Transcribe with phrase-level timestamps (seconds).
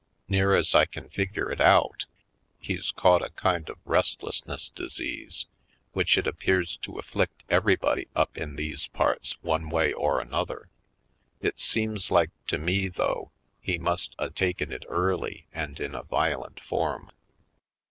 [0.27, 2.07] Near as I can figure it out,
[2.59, 5.45] he's caught a kind of restlessness dis ease
[5.93, 10.69] which it appears to afflict everybody up in these parts, one way or another.
[11.39, 13.29] It seems like to me, though,
[13.61, 17.11] he must a taken it early and in a violent form.